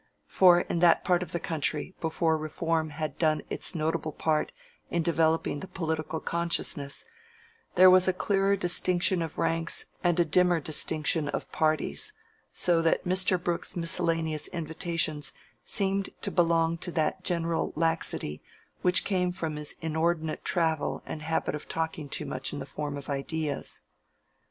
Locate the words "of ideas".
22.97-23.81